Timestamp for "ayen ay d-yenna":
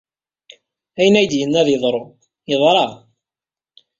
0.99-1.57